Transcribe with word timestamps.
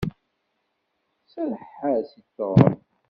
Serreḥ-as 1.31 2.09
i 2.19 2.21
Tom! 2.37 2.73